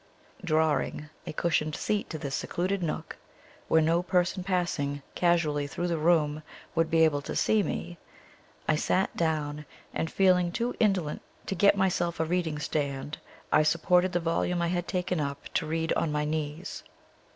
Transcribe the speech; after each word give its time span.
Drawing 0.43 1.09
a 1.27 1.33
cushioned 1.33 1.75
seat 1.75 2.09
to 2.09 2.17
this 2.17 2.33
secluded 2.33 2.81
nook, 2.81 3.17
where 3.67 3.83
no 3.83 4.01
person 4.01 4.43
passing 4.43 5.03
casually 5.13 5.67
through 5.67 5.87
the 5.87 5.97
room 5.99 6.41
would 6.73 6.89
be 6.89 7.03
able 7.03 7.21
to 7.21 7.35
see 7.35 7.61
me, 7.61 7.99
I 8.67 8.77
sat 8.77 9.15
down, 9.15 9.63
and 9.93 10.09
feeling 10.09 10.51
too 10.51 10.73
indolent 10.79 11.21
to 11.45 11.53
get 11.53 11.77
myself 11.77 12.19
a 12.19 12.25
reading 12.25 12.57
stand, 12.57 13.19
I 13.51 13.61
supported 13.61 14.11
the 14.11 14.19
volume 14.19 14.59
I 14.59 14.69
had 14.69 14.87
taken 14.87 15.19
up 15.21 15.47
to 15.53 15.67
read 15.67 15.93
on 15.93 16.11
my 16.11 16.25
knees. 16.25 16.81